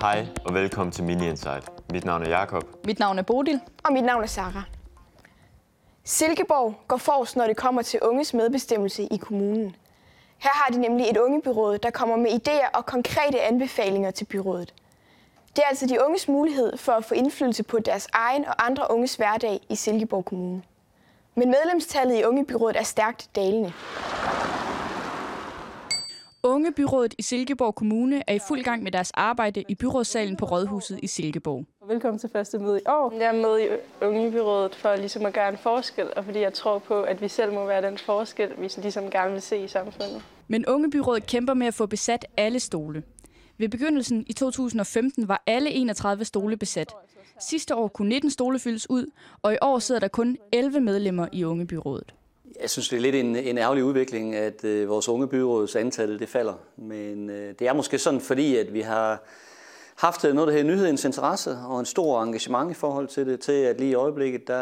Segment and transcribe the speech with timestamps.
[0.00, 1.90] Hej og velkommen til Mini Insight.
[1.90, 2.86] Mit navn er Jakob.
[2.86, 3.60] Mit navn er Bodil.
[3.84, 4.62] Og mit navn er Sara.
[6.04, 9.76] Silkeborg går forrest, når det kommer til unges medbestemmelse i kommunen.
[10.38, 14.74] Her har de nemlig et ungebyråd, der kommer med idéer og konkrete anbefalinger til byrådet.
[15.56, 18.86] Det er altså de unges mulighed for at få indflydelse på deres egen og andre
[18.90, 20.62] unges hverdag i Silkeborg Kommune.
[21.34, 23.72] Men medlemstallet i ungebyrådet er stærkt dalende.
[26.46, 31.00] Ungebyrådet i Silkeborg Kommune er i fuld gang med deres arbejde i byrådssalen på Rådhuset
[31.02, 31.64] i Silkeborg.
[31.88, 33.12] Velkommen til første møde i år.
[33.18, 33.68] Jeg er med i
[34.04, 37.52] Ungebyrådet for ligesom at gøre en forskel, og fordi jeg tror på, at vi selv
[37.52, 40.22] må være den forskel, vi ligesom gerne vil se i samfundet.
[40.48, 43.02] Men Ungebyrådet kæmper med at få besat alle stole.
[43.58, 46.92] Ved begyndelsen i 2015 var alle 31 stole besat.
[47.40, 49.06] Sidste år kunne 19 stole fyldes ud,
[49.42, 52.14] og i år sidder der kun 11 medlemmer i Ungebyrådet.
[52.60, 56.18] Jeg synes, det er lidt en, en ærgerlig udvikling, at øh, vores unge byråds antal
[56.18, 56.54] det falder.
[56.76, 59.22] Men øh, det er måske sådan, fordi at vi har
[59.96, 63.40] haft øh, noget, der hedder nyhedens interesse og en stor engagement i forhold til det,
[63.40, 64.54] til at lige i øjeblikket, der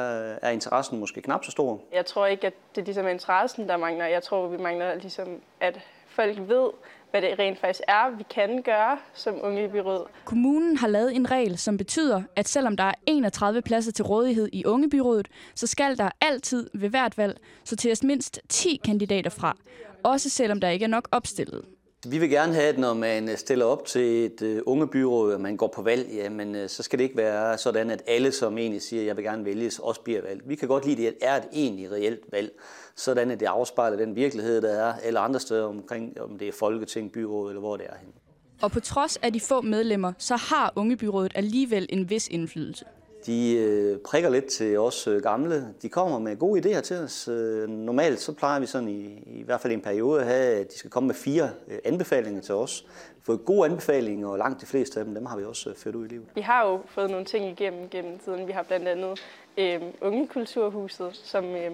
[0.42, 1.80] er interessen måske knap så stor.
[1.92, 4.06] Jeg tror ikke, at det er ligesom interessen, der mangler.
[4.06, 5.28] Jeg tror, vi mangler ligesom,
[5.60, 6.70] at folk ved,
[7.12, 10.06] hvad det rent faktisk er, vi kan gøre som unge byråd.
[10.24, 14.48] Kommunen har lavet en regel, som betyder, at selvom der er 31 pladser til rådighed
[14.52, 19.56] i ungebyrådet, så skal der altid ved hvert valg sorteres mindst 10 kandidater fra,
[20.02, 21.64] også selvom der ikke er nok opstillet.
[22.08, 25.34] Vi vil gerne have, at når man øh, stiller op til et øh, unge byråd,
[25.34, 28.32] og man går på valg, jamen, øh, så skal det ikke være sådan, at alle,
[28.32, 30.48] som egentlig siger, at jeg vil gerne vælges, også bliver valgt.
[30.48, 32.52] Vi kan godt lide, at det er et egentlig reelt valg,
[32.96, 36.52] sådan at det afspejler den virkelighed, der er, eller andre steder omkring, om det er
[36.52, 38.12] Folketing, byråd eller hvor det er henne.
[38.62, 42.84] Og på trods af de få medlemmer, så har ungebyrådet alligevel en vis indflydelse.
[43.26, 45.74] De øh, prikker lidt til os øh, gamle.
[45.82, 47.28] De kommer med gode idéer til os.
[47.28, 50.72] Øh, normalt så plejer vi sådan i, i hvert fald en periode at have, at
[50.72, 52.86] de skal komme med fire øh, anbefalinger til os.
[53.22, 55.94] Fået gode anbefalinger, og langt de fleste af dem, dem har vi også øh, ført
[55.94, 56.26] ud i livet.
[56.34, 58.46] Vi har jo fået nogle ting igennem gennem tiden.
[58.46, 59.20] Vi har blandt andet
[59.58, 61.70] øh, Ungekulturhuset, som øh,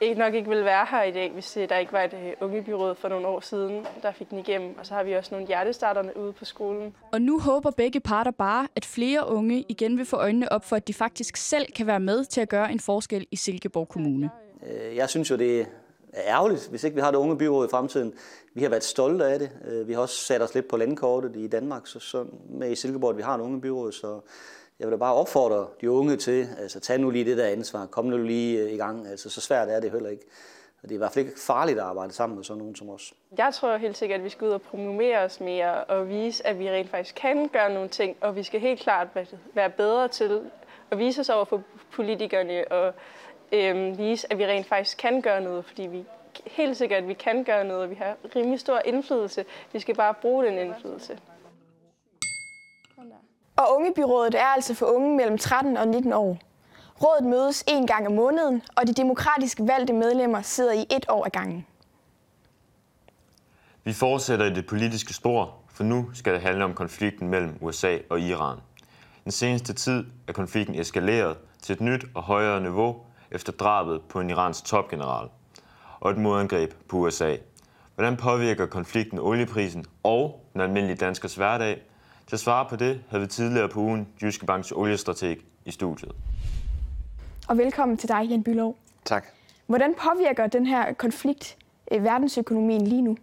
[0.00, 2.32] ikke nok ikke ville være her i dag, hvis øh, der ikke var et øh,
[2.40, 4.78] ungebyråd for nogle år siden, der fik den igennem.
[4.78, 6.94] Og så har vi også nogle hjertestarterne ude på skolen.
[7.12, 10.76] Og nu håber begge parter bare, at flere unge igen vil få øjnene op for,
[10.76, 14.30] at de faktisk selv kan være med til at gøre en forskel i Silkeborg Kommune.
[14.66, 15.66] Øh, jeg synes jo, det er
[16.26, 18.12] ærgerligt, hvis ikke vi har det unge byråd i fremtiden.
[18.54, 19.50] Vi har været stolte af det.
[19.86, 23.10] Vi har også sat os lidt på landkortet i Danmark, så, så med i Silkeborg,
[23.10, 24.20] at vi har en unge byråd, så
[24.78, 27.86] jeg vil da bare opfordre de unge til, altså tag nu lige det der ansvar,
[27.86, 30.24] kom nu lige øh, i gang, altså så svært er det heller ikke.
[30.82, 32.88] Og det er i hvert fald ikke farligt at arbejde sammen med sådan nogen som
[32.88, 33.14] os.
[33.38, 36.58] Jeg tror helt sikkert, at vi skal ud og promovere os mere og vise, at
[36.58, 39.08] vi rent faktisk kan gøre nogle ting, og vi skal helt klart
[39.54, 40.40] være bedre til
[40.90, 41.62] at vise os over for
[41.92, 42.94] politikerne og
[43.52, 46.04] øhm, vise, at vi rent faktisk kan gøre noget, fordi vi
[46.46, 49.44] helt sikkert, at vi kan gøre noget, og vi har rimelig stor indflydelse.
[49.72, 51.18] Vi skal bare bruge den indflydelse.
[53.58, 56.38] Og ungebyrådet er altså for unge mellem 13 og 19 år.
[57.02, 61.24] Rådet mødes en gang om måneden, og de demokratisk valgte medlemmer sidder i et år
[61.24, 61.66] ad gangen.
[63.84, 67.98] Vi fortsætter i det politiske spor, for nu skal det handle om konflikten mellem USA
[68.10, 68.58] og Iran.
[69.24, 72.96] Den seneste tid er konflikten eskaleret til et nyt og højere niveau
[73.30, 75.28] efter drabet på en iransk topgeneral
[76.00, 77.36] og et modangreb på USA.
[77.94, 81.82] Hvordan påvirker konflikten olieprisen og den almindelige danskers hverdag?
[82.28, 86.12] Til at svare på det havde vi tidligere på ugen Jyske Banks oliestrateg i studiet.
[87.48, 88.76] Og velkommen til dig, Jan Bylov.
[89.04, 89.26] Tak.
[89.66, 91.56] Hvordan påvirker den her konflikt
[91.92, 93.16] øh, verdensøkonomien lige nu?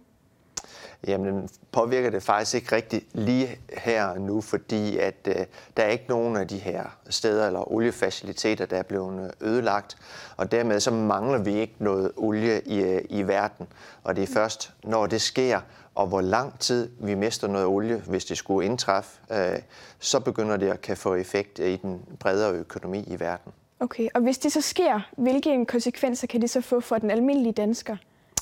[1.06, 5.34] Jamen, påvirker det faktisk ikke rigtig lige her nu, fordi at øh,
[5.76, 9.96] der er ikke nogen af de her steder eller oliefaciliteter, der er blevet øh, ødelagt,
[10.36, 13.66] og dermed så mangler vi ikke noget olie i, øh, i verden.
[14.04, 15.60] Og det er først, når det sker,
[15.94, 19.58] og hvor lang tid vi mister noget olie, hvis det skulle indtræffe, øh,
[19.98, 23.52] så begynder det at kan få effekt i den bredere økonomi i verden.
[23.80, 27.52] Okay, og hvis det så sker, hvilke konsekvenser kan det så få for den almindelige
[27.52, 27.96] dansker?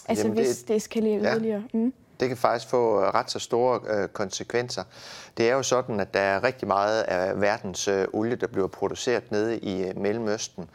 [0.09, 1.33] Altså Jamen det, hvis det eskalerer ja.
[1.33, 1.63] yderligere?
[1.75, 1.93] Mm.
[2.25, 4.85] Det kan faktisk få øh, ret så store øh, konsekvenser.
[5.37, 8.67] Det er jo sådan, at der er rigtig meget af verdens øh, olie, der bliver
[8.67, 10.71] produceret nede i øh, Mellemøsten.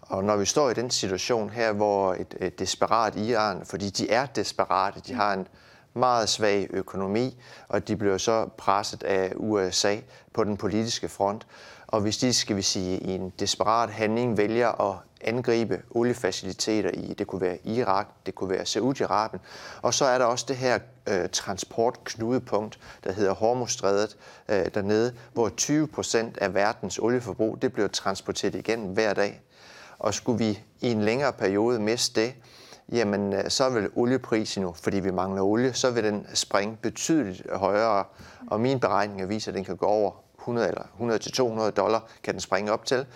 [0.00, 4.10] Og når vi står i den situation her, hvor et, et desperat Iran, fordi de
[4.10, 5.46] er desperate, de har en
[5.94, 9.96] meget svag økonomi, og de bliver så presset af USA
[10.32, 11.46] på den politiske front.
[11.86, 17.14] Og hvis de, skal vi sige, i en desperat handling vælger at angribe oliefaciliteter i,
[17.14, 19.38] det kunne være Irak, det kunne være Saudi-Arabien,
[19.82, 24.16] og så er der også det her øh, transportknudepunkt, der hedder Hormuzstrædet
[24.48, 29.40] øh, dernede, hvor 20 procent af verdens olieforbrug, det bliver transporteret igennem hver dag.
[29.98, 32.34] Og skulle vi i en længere periode miste det,
[32.92, 37.50] jamen øh, så vil olieprisen jo, fordi vi mangler olie, så vil den springe betydeligt
[37.52, 38.04] højere.
[38.50, 42.06] Og mine beregninger viser, at den kan gå over 100 eller 100 til 200 dollar
[42.22, 43.06] kan den springe op til.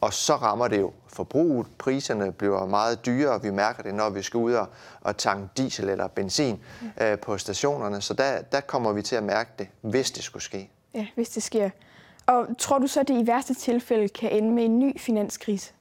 [0.00, 1.66] Og så rammer det jo forbruget.
[1.78, 3.42] Priserne bliver meget dyrere.
[3.42, 4.66] Vi mærker det, når vi skal ud og,
[5.00, 6.60] og tanke diesel eller benzin
[7.00, 8.00] øh, på stationerne.
[8.00, 10.70] Så der, der kommer vi til at mærke det, hvis det skulle ske.
[10.94, 11.70] Ja, hvis det sker.
[12.26, 15.72] Og tror du så, at det i værste tilfælde kan ende med en ny finanskrise?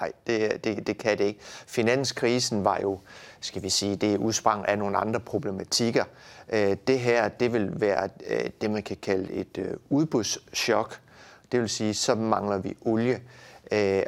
[0.00, 1.40] Nej, det, det, det kan det ikke.
[1.66, 3.00] Finanskrisen var jo,
[3.40, 6.04] skal vi sige, det udsprang af nogle andre problematikker.
[6.48, 11.00] Øh, det her, det vil være øh, det, man kan kalde et øh, udbudschok.
[11.52, 13.22] Det vil sige, så mangler vi olie.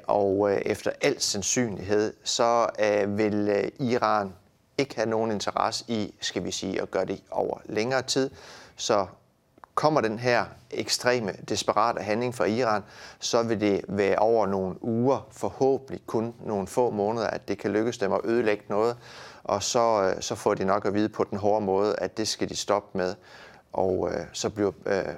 [0.06, 2.68] Og efter al sandsynlighed, så
[3.06, 4.32] vil Iran
[4.78, 8.30] ikke have nogen interesse i, skal vi sige, at gøre det over længere tid.
[8.76, 9.06] Så
[9.80, 12.82] kommer den her ekstreme, desperate handling fra Iran,
[13.18, 17.72] så vil det være over nogle uger, forhåbentlig kun nogle få måneder, at det kan
[17.72, 18.96] lykkes dem at ødelægge noget.
[19.44, 22.28] Og så, øh, så får de nok at vide på den hårde måde, at det
[22.28, 23.14] skal de stoppe med.
[23.72, 25.14] Og øh, så bliver øh,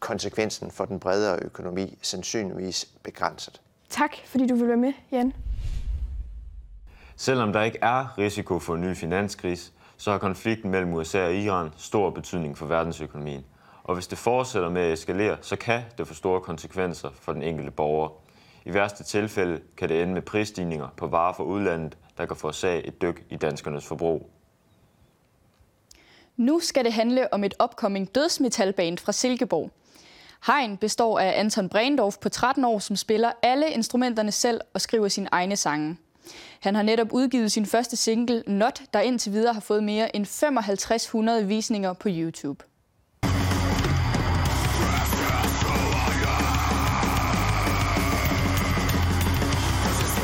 [0.00, 3.60] konsekvensen for den bredere økonomi sandsynligvis begrænset.
[3.88, 5.32] Tak, fordi du vil være med, Jan.
[7.16, 11.34] Selvom der ikke er risiko for en ny finanskrise, så har konflikten mellem USA og
[11.34, 13.44] Iran stor betydning for verdensøkonomien.
[13.90, 17.42] Og hvis det fortsætter med at eskalere, så kan det få store konsekvenser for den
[17.42, 18.08] enkelte borger.
[18.64, 22.86] I værste tilfælde kan det ende med prisstigninger på varer fra udlandet, der kan forårsage
[22.86, 24.30] et dyk i danskernes forbrug.
[26.36, 29.70] Nu skal det handle om et upcoming dødsmetalband fra Silkeborg.
[30.46, 35.08] Hein består af Anton Brendorf på 13 år, som spiller alle instrumenterne selv og skriver
[35.08, 35.96] sine egne sange.
[36.60, 40.26] Han har netop udgivet sin første single, Not, der indtil videre har fået mere end
[40.26, 42.64] 5500 visninger på YouTube.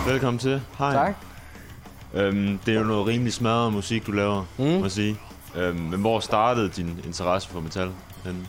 [0.06, 0.62] Velkommen til.
[0.78, 0.92] Hej.
[0.92, 1.14] Tak.
[2.14, 4.64] Øhm, det er jo noget rimelig smadret musik, du laver, mm.
[4.64, 5.16] må jeg sige.
[5.54, 7.90] Øhm, men hvor startede din interesse for metal?
[8.24, 8.46] Henne?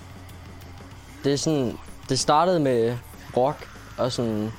[1.23, 1.77] Det er sådan,
[2.09, 2.97] det startede med
[3.37, 4.51] rock, og sådan,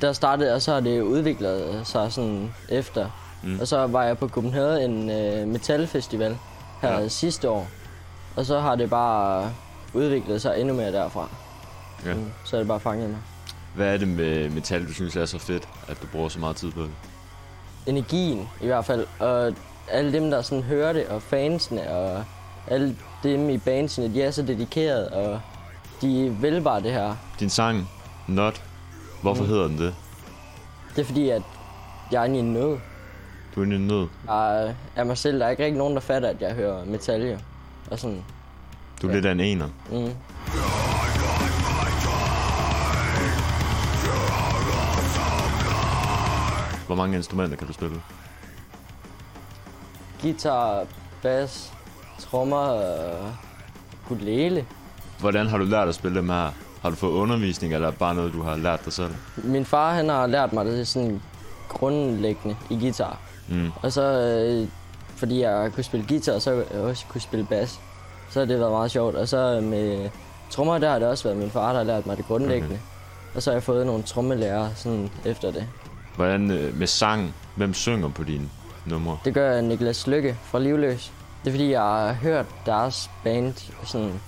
[0.00, 3.10] der startede, og så har det udviklet sig sådan efter.
[3.42, 3.60] Mm.
[3.60, 6.38] Og så var jeg på Copenhagen, en uh, metalfestival
[6.82, 7.08] her ja.
[7.08, 7.68] sidste år.
[8.36, 9.52] Og så har det bare
[9.92, 11.28] udviklet sig endnu mere derfra.
[12.06, 12.14] Ja.
[12.14, 13.18] Mm, så er det bare fanget mig.
[13.74, 16.56] Hvad er det med metal, du synes er så fedt, at du bruger så meget
[16.56, 16.90] tid på det?
[17.86, 19.54] Energien i hvert fald, og
[19.88, 22.24] alle dem, der sådan hører det, og fansene, og
[22.68, 25.40] alle dem i bandsene, de er så dedikerede, og
[26.02, 27.16] de vil bare det her.
[27.40, 27.90] Din sang,
[28.28, 28.62] Not,
[29.22, 29.48] hvorfor mm.
[29.48, 29.94] hedder den det?
[30.96, 31.42] Det er fordi, at
[32.12, 32.78] jeg er i en nød.
[33.54, 34.06] Du er i en nød?
[34.28, 35.38] Jeg er mig selv.
[35.40, 37.38] Der er ikke rigtig nogen, der fatter, at jeg hører metal,
[37.90, 38.24] Og sådan,
[39.02, 39.16] du er ja.
[39.16, 39.68] lidt af en ener.
[39.90, 40.10] Mm.
[46.92, 48.02] Hvor mange instrumenter kan du spille?
[50.22, 50.84] Guitar,
[51.22, 51.72] bass,
[52.18, 53.32] trommer og
[54.04, 54.66] ukulele.
[55.20, 56.50] Hvordan har du lært at spille dem her?
[56.82, 59.14] Har du fået undervisning, eller bare noget, du har lært dig selv?
[59.36, 61.22] Min far han har lært mig det sådan
[61.68, 63.18] grundlæggende i guitar.
[63.48, 63.70] Mm.
[63.82, 64.68] Og så, øh,
[65.16, 67.80] fordi jeg kunne spille guitar, så jeg også kunne spille bass.
[68.30, 69.14] Så har det været meget sjovt.
[69.14, 70.10] Og så med
[70.50, 72.74] trommer, der har det også været min far, der har lært mig det grundlæggende.
[72.74, 73.34] Okay.
[73.34, 75.66] Og så har jeg fået nogle trommelærer sådan efter det.
[76.16, 77.34] Hvordan øh, med sang?
[77.56, 78.48] Hvem synger på dine
[78.86, 79.18] numre?
[79.24, 81.12] Det gør Niklas Lykke fra Livløs.
[81.44, 83.54] Det er fordi, jeg har hørt deres band
[83.84, 84.20] sådan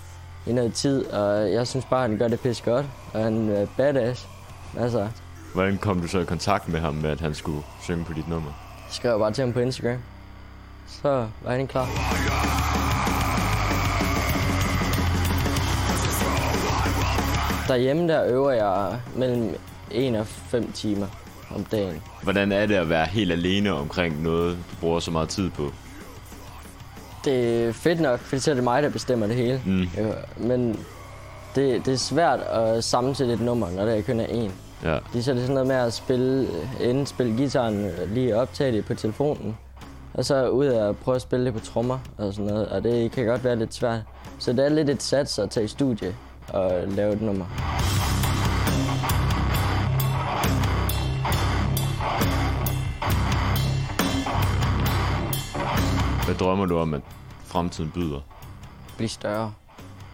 [0.46, 3.48] i noget tid, og jeg synes bare, at han gør det pisse godt, og han
[3.48, 4.28] er badass.
[4.78, 5.08] Altså.
[5.54, 8.28] Hvordan kom du så i kontakt med ham, med at han skulle synge på dit
[8.28, 8.50] nummer?
[8.76, 9.98] Jeg skrev bare til ham på Instagram.
[10.86, 11.86] Så var han klar.
[17.68, 19.54] Derhjemme der øver jeg mellem
[19.90, 21.06] 1 og 5 timer
[21.54, 22.02] om dagen.
[22.22, 25.72] Hvordan er det at være helt alene omkring noget, du bruger så meget tid på?
[27.24, 29.60] Det er fedt nok, for så er det mig, der bestemmer det hele.
[29.66, 29.82] Mm.
[29.96, 30.84] Ja, men
[31.54, 34.50] det, det er svært at sammensætte et nummer, når det er kun er én.
[34.84, 34.98] Ja.
[35.12, 36.48] Det, så er det sådan noget med at spille,
[36.80, 39.56] enten spille gitaren, lige optage det på telefonen,
[40.14, 43.12] og så ud og prøve at spille det på trommer og sådan noget, og det
[43.12, 44.00] kan godt være lidt svært.
[44.38, 46.14] Så det er lidt et sats at tage i studie
[46.48, 47.44] og lave et nummer.
[56.24, 57.00] Hvad drømmer du om, at
[57.44, 58.20] fremtiden byder?
[58.96, 59.52] Blive større.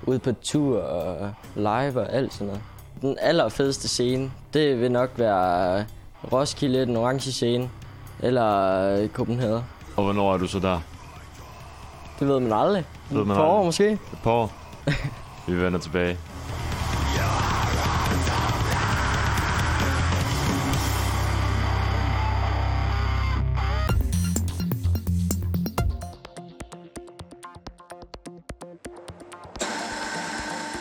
[0.07, 2.63] Ude på tur og live og alt sådan noget.
[3.01, 5.85] Den allerfedeste scene, det vil nok være
[6.33, 7.71] Roskilde, den orange scene,
[8.21, 9.63] eller Copenhagen.
[9.97, 10.81] Og hvornår er du så der?
[12.21, 12.85] Det ved man aldrig.
[13.09, 13.93] Det ved man Et par år måske.
[13.93, 14.53] Et par år.
[15.47, 16.19] Vi vender tilbage.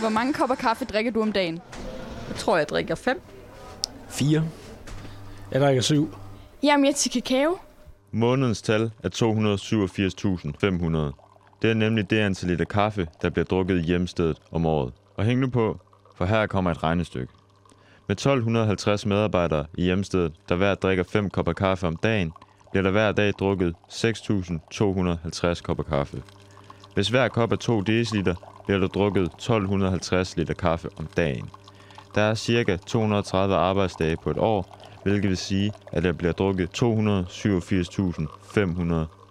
[0.09, 1.59] Hvor mange kopper kaffe drikker du om dagen?
[2.29, 3.21] Jeg tror, jeg drikker fem.
[4.07, 4.43] Fire.
[5.51, 6.13] Jeg drikker syv.
[6.63, 7.57] Jeg er mere til kakao.
[8.11, 11.57] Månedens tal er 287.500.
[11.61, 14.93] Det er nemlig det antal liter kaffe, der bliver drukket i hjemstedet om året.
[15.17, 15.79] Og hæng nu på,
[16.15, 17.33] for her kommer et regnestykke.
[18.07, 22.31] Med 1250 medarbejdere i hjemstedet, der hver drikker 5 kopper kaffe om dagen,
[22.71, 26.23] bliver der hver dag drukket 6.250 kopper kaffe.
[26.93, 28.35] Hvis hver kop er 2 dl,
[28.69, 31.49] bliver der drukket 1250 liter kaffe om dagen.
[32.15, 32.75] Der er ca.
[32.75, 36.87] 230 arbejdsdage på et år, hvilket vil sige, at der bliver drukket 287.500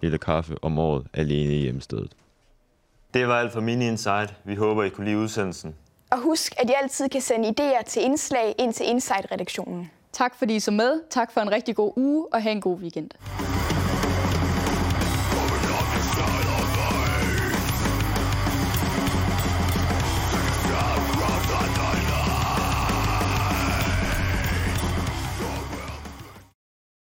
[0.01, 2.11] liter kaffe om året alene i hjemstedet.
[3.13, 4.33] Det var alt for Mini Insight.
[4.43, 5.75] Vi håber, I kunne lide udsendelsen.
[6.11, 9.91] Og husk, at I altid kan sende idéer til indslag ind til Insight-redaktionen.
[10.11, 11.01] Tak fordi I så med.
[11.09, 13.09] Tak for en rigtig god uge, og have en god weekend.